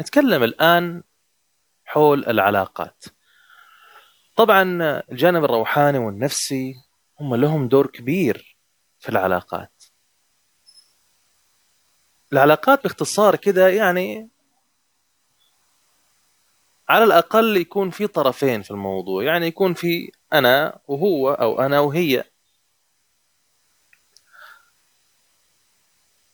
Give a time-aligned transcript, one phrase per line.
[0.00, 1.02] نتكلم الآن
[1.84, 3.04] حول العلاقات.
[4.36, 4.62] طبعا
[5.12, 6.74] الجانب الروحاني والنفسي
[7.20, 8.56] هم لهم دور كبير
[8.98, 9.84] في العلاقات.
[12.32, 14.28] العلاقات باختصار كده يعني
[16.88, 19.24] على الأقل يكون في طرفين في الموضوع.
[19.24, 22.24] يعني يكون في أنا وهو أو أنا وهي.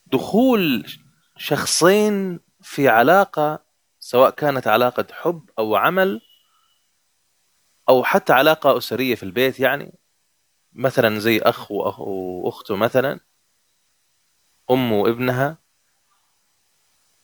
[0.07, 0.87] دخول
[1.37, 3.65] شخصين في علاقة
[3.99, 6.21] سواء كانت علاقة حب أو عمل
[7.89, 9.95] أو حتى علاقة أسرية في البيت يعني
[10.73, 13.21] مثلا زي أخ وأخ وأخته مثلا
[14.71, 15.59] أم وابنها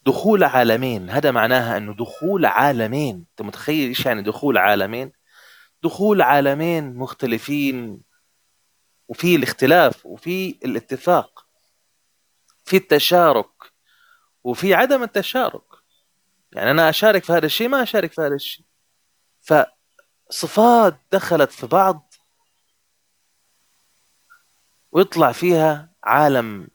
[0.07, 1.11] دخول عالمين.
[1.11, 3.27] هذا معناها أنه دخول عالمين.
[3.31, 5.13] أنت متخيل إيش يعني دخول عالمين؟
[5.83, 8.03] دخول عالمين مختلفين
[9.09, 11.47] وفي الاختلاف وفي الاتفاق
[12.65, 13.74] في التشارك.
[14.45, 15.63] وفي عدم التشارك.
[16.53, 18.67] يعني أنا أشارك في هذا الشيء ما أشارك في هذا الشيء.
[19.41, 22.15] فصفات دخلت في بعض
[24.93, 26.69] ويطلع فيها عالم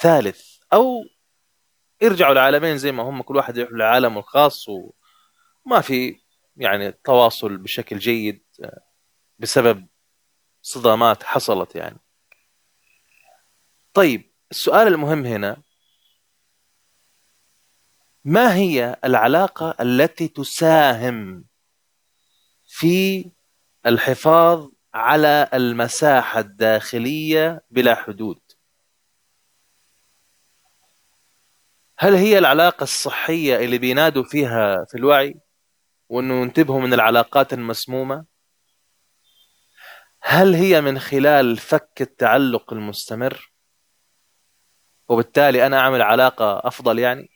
[0.00, 0.56] ثالث.
[0.72, 1.04] أو
[2.02, 6.20] يرجعوا لعالمين زي ما هم كل واحد يروح لعالمه الخاص وما في
[6.56, 8.44] يعني تواصل بشكل جيد
[9.38, 9.86] بسبب
[10.62, 11.98] صدامات حصلت يعني.
[13.94, 15.62] طيب السؤال المهم هنا
[18.28, 21.44] ما هي العلاقة التي تساهم
[22.66, 23.30] في
[23.86, 28.40] الحفاظ على المساحة الداخلية بلا حدود؟
[31.98, 35.40] هل هي العلاقة الصحية اللي بينادوا فيها في الوعي
[36.08, 38.24] وإنه ينتبهوا من العلاقات المسمومة؟
[40.20, 43.52] هل هي من خلال فك التعلق المستمر؟
[45.08, 47.35] وبالتالي أنا أعمل علاقة أفضل يعني؟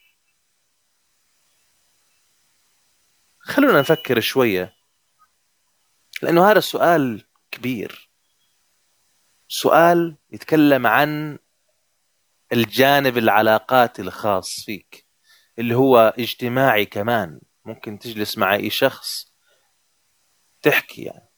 [3.43, 4.73] خلونا نفكر شوية.
[6.21, 8.09] لأنه هذا السؤال كبير.
[9.47, 11.39] سؤال يتكلم عن
[12.53, 15.07] الجانب العلاقاتي الخاص فيك
[15.59, 17.41] اللي هو اجتماعي كمان.
[17.65, 19.33] ممكن تجلس مع أي شخص
[20.61, 21.29] تحكي يعني.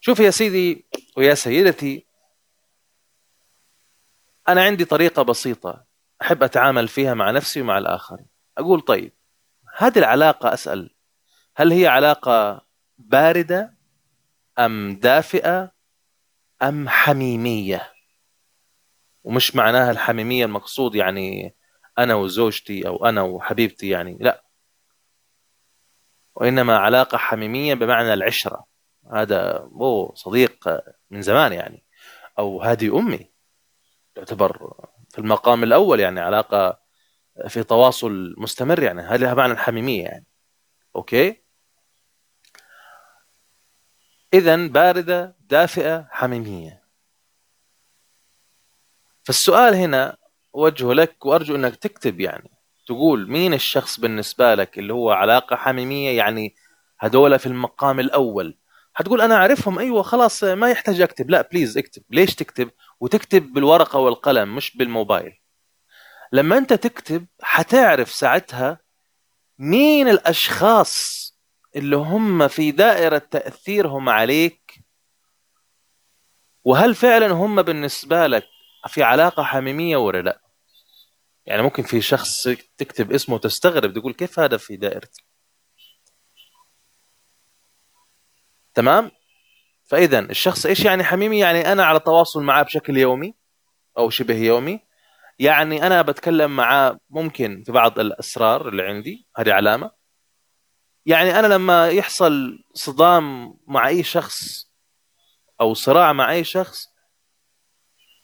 [0.00, 0.86] شوف يا سيدي
[1.16, 2.06] ويا سيدتي
[4.48, 5.86] أنا عندي طريقة بسيطة
[6.22, 8.26] أحب أتعامل فيها مع نفسي ومع الآخرين.
[8.58, 9.12] أقول طيب
[9.76, 10.90] هذه العلاقة أسأل
[11.56, 12.66] هل هي علاقة
[12.98, 13.74] باردة
[14.58, 15.72] أم دافئة
[16.62, 17.92] أم حميمية؟
[19.24, 21.56] ومش معناها الحميمية المقصود يعني
[21.98, 24.44] أنا وزوجتي أو أنا وحبيبتي يعني لا.
[26.34, 28.66] وإنما علاقة حميمية بمعنى العشرة.
[29.12, 30.68] هذا هو صديق
[31.10, 31.84] من زمان يعني
[32.38, 33.30] أو هذه أمي
[34.14, 34.74] تعتبر
[35.10, 36.83] في المقام الأول يعني علاقة
[37.48, 40.26] في تواصل مستمر يعني هذا معنى الحميمية يعني؟
[40.96, 41.44] okay؟
[44.34, 46.82] اذا باردة دافئة حميمية.
[49.24, 50.16] فالسؤال هنا
[50.52, 52.50] أوجهه لك وأرجو أنك تكتب يعني
[52.86, 56.54] تقول مين الشخص بالنسبة لك اللي هو علاقة حميمية؟ يعني
[56.98, 58.58] هذول في المقام الأول.
[58.96, 61.30] هتقول أنا أعرفهم أيوه خلاص ما يحتاج أكتب.
[61.30, 62.02] لا please اكتب.
[62.10, 62.70] ليش تكتب؟
[63.00, 65.43] وتكتب بالورقة والقلم مش بالموبايل.
[66.34, 68.78] لما انت تكتب حتعرف ساعتها
[69.58, 71.24] مين الأشخاص
[71.76, 74.84] اللي هم في دائرة تأثيرهم عليك؟
[76.64, 78.44] وهل فعلا هم بالنسبة لك
[78.88, 80.40] في علاقة حميمية ولا لا؟
[81.46, 85.24] يعني ممكن في شخص تكتب اسمه تستغرب تقول كيف هذا في دائرتي؟
[88.74, 89.10] تمام؟
[89.84, 93.34] فإذا الشخص إيش يعني حميمي؟ يعني أنا على تواصل معاه بشكل يومي
[93.98, 94.93] أو شبه يومي.
[95.38, 99.90] يعني أنا بتكلم معاه ممكن في بعض الأسرار اللي عندي هذه علامة.
[101.06, 104.70] يعني أنا لما يحصل صدام مع أي شخص
[105.60, 106.94] أو صراع مع أي شخص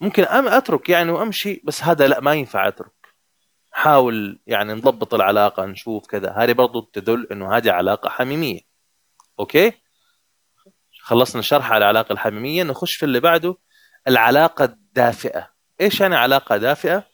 [0.01, 2.93] ممكن أم أترك يعني وأمشي بس هذا لا ما ينفع أترك.
[3.71, 6.35] حاول يعني نضبط العلاقة نشوف كذا.
[6.37, 8.61] هذه برضو تدل إنه هذه علاقة حميمية.
[9.39, 9.73] أوكي؟
[11.01, 13.57] خلصنا شرح على العلاقة الحميمية نخش في اللي بعده
[14.09, 15.51] العلاقة الدافئة.
[15.81, 17.05] إيش يعني علاقة دافئة؟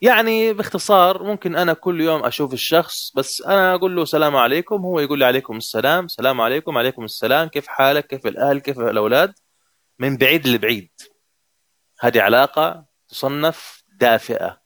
[0.00, 5.00] يعني باختصار ممكن أنا كل يوم أشوف الشخص بس أنا أقول له السلام عليكم هو
[5.00, 9.34] يقول لي عليكم السلام السلام عليكم عليكم السلام كيف حالك؟ كيف الأهل؟ كيف الأولاد؟
[9.98, 10.90] من بعيد لبعيد.
[12.00, 14.60] هذه علاقة تصنف دافئة.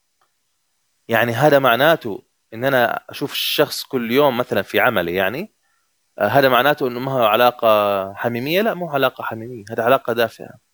[1.07, 5.55] يعني هذا معناته إن أنا أشوف الشخص كل يوم مثلا في عملي يعني
[6.19, 10.64] آه، هذا معناته إنه ما هو علاقة حميمية؟ لا مو علاقة حميمية هذا علاقة دافئة.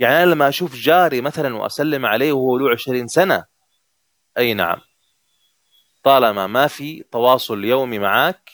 [0.00, 3.44] يعني أنا لما أشوف جاري مثلا وأسلم عليه وهو له 20 سنة
[4.38, 4.80] أي نعم.
[6.02, 8.50] طالما ما في تواصل يومي معك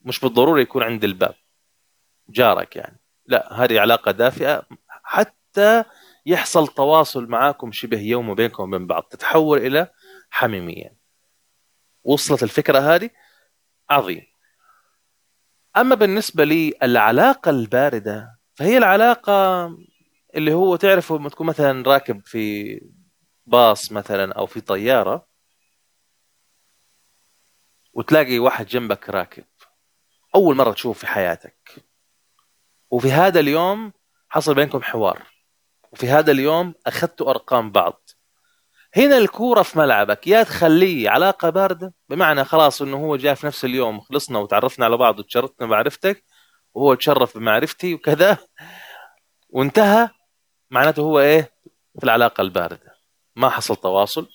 [0.00, 1.34] مش بالضرورة يكون عند الباب
[2.28, 3.00] جارك يعني.
[3.26, 4.62] لا هذه علاقة دافئة.
[4.88, 5.84] حتى
[6.26, 9.88] يحصل تواصل معاكم شبه يومي بينكم وبين بعض تتحول إلى
[10.30, 10.96] حميمية.
[12.04, 13.10] وصلت الفكرة هذه؟
[13.90, 14.26] عظيم.
[15.76, 19.66] أما بالنسبة لي العلاقة الباردة فهي العلاقة
[20.34, 22.80] اللي هو تعرفه لما تكون مثلا راكب في
[23.46, 25.26] باص مثلا أو في طيارة
[27.92, 29.44] وتلاقي واحد جنبك راكب
[30.34, 31.84] أول مرة تشوفه في حياتك.
[32.90, 33.92] وفي هذا اليوم
[34.28, 35.22] حصل بينكم حوار.
[35.92, 38.08] وفي هذا اليوم أخذتوا أرقام بعض.
[38.96, 43.64] هنا الكورة في ملعبك يا تخليه علاقة باردة بمعنى خلاص إنه هو جاء في نفس
[43.64, 46.24] اليوم خلصنا وتعرفنا على بعض وتشرفنا بمعرفتك
[46.74, 48.38] وهو تشرف بمعرفتي وكذا.
[49.48, 50.08] وانتهى
[50.72, 51.52] معناته هو إيه؟
[51.98, 52.96] في العلاقة الباردة.
[53.36, 54.28] ما حصل تواصل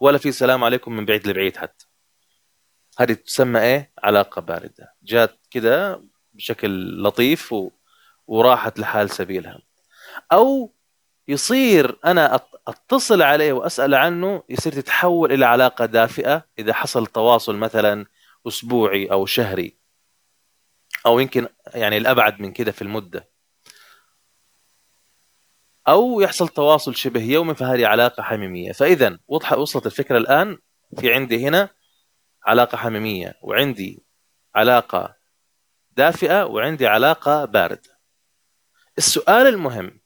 [0.00, 1.86] ولا في سلام عليكم من بعيد لبعيد حتى.
[2.98, 4.94] هذه تسمى إيه؟ علاقة باردة.
[5.02, 6.02] جات كده
[6.32, 7.70] بشكل لطيف و...
[8.26, 9.58] وراحت لحال سبيلها.
[10.32, 10.72] أو
[11.28, 18.06] يصير أنا أتصل عليه وأسأل عنه يصير تتحول إلى علاقة دافئة إذا حصل تواصل مثلا
[18.48, 19.76] أسبوعي أو شهري.
[21.06, 23.33] أو يمكن يعني الأبعد من كده في المدة.
[25.88, 28.72] أو يحصل تواصل شبه يومي فهذه علاقة حميمية.
[28.72, 29.18] فاذا
[29.56, 30.58] وصلت الفكرة الآن
[30.98, 31.68] في عندي هنا
[32.46, 34.04] علاقة حميمية وعندي
[34.54, 35.16] علاقة
[35.96, 37.98] دافئة وعندي علاقة باردة.
[38.98, 40.00] السؤال المهم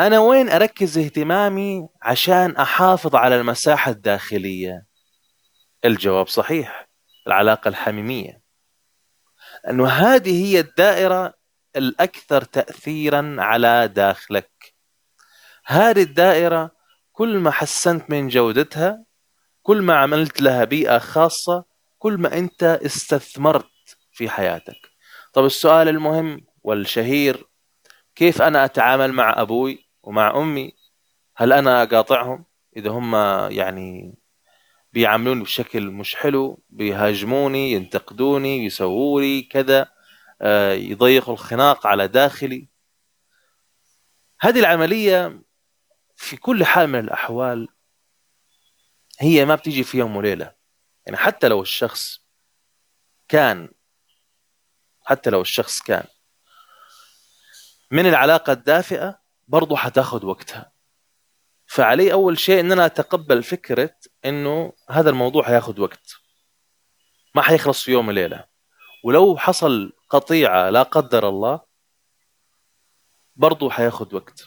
[0.00, 4.86] أنا وين أركز اهتمامي عشان أحافظ على المساحة الداخلية؟
[5.84, 6.88] الجواب صحيح
[7.26, 8.42] العلاقة الحميمية.
[9.64, 11.34] لأنه هذه هي الدائرة
[11.76, 14.74] الأكثر تأثيرا على داخلك.
[15.66, 16.70] هذه الدائرة
[17.12, 19.04] كل ما حسنت من جودتها
[19.62, 21.64] كل ما عملت لها بيئة خاصة
[21.98, 24.76] كل ما أنت استثمرت في حياتك.
[25.32, 27.44] طب السؤال المهم والشهير
[28.14, 30.72] كيف أنا أتعامل مع أبوي ومع أمي؟
[31.36, 32.44] هل أنا أقاطعهم
[32.76, 33.14] إذا هم
[33.50, 34.14] يعني
[34.92, 39.93] بيعاملوني بشكل مش حلو بيهاجموني ينتقدوني يسووا لي كذا؟
[40.42, 42.68] آه، يضيقوا الخناق على داخلي.
[44.40, 45.42] هذه العملية
[46.16, 47.68] في كل حال من الأحوال
[49.20, 50.54] هي ما بتيجي في يوم وليلة.
[51.06, 52.20] يعني حتى لو الشخص
[53.28, 53.68] كان
[55.04, 56.04] حتى لو الشخص كان
[57.90, 60.72] من العلاقة الدافئة برضه حتاخد وقتها.
[61.66, 66.16] فعلي أول شيء إن أنا أتقبل فكرة إنه هذا الموضوع حياخد وقت.
[67.34, 68.44] ما حيخلص في يوم وليلة.
[69.04, 71.60] ولو حصل قطيعة لا قدر الله
[73.36, 74.44] برضه حياخد وقت.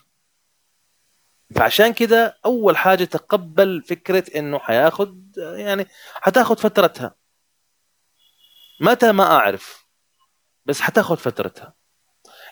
[1.56, 7.16] فعشان كده أول حاجة تقبل فكرة إنه حياخد يعني حتاخد فترتها.
[8.82, 9.86] متى ما أعرف
[10.66, 11.74] بس حتاخد فترتها.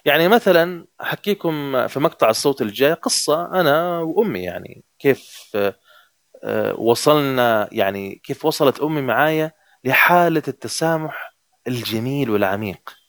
[0.05, 5.51] يعني مثلا أحكيكم في مقطع الصوت الجاي قصة أنا وأمي يعني كيف
[6.43, 9.51] آه، وصلنا يعني كيف وصلت أمي معايا
[9.83, 11.35] لحالة التسامح
[11.67, 13.04] الجميل والعميق.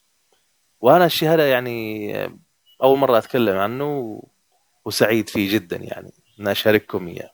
[0.86, 2.12] وأنا الشيء هذا يعني
[2.82, 4.22] أول مرة أتكلم عنه
[4.84, 7.30] وسعيد فيه جدا يعني إن أشارككم إياه.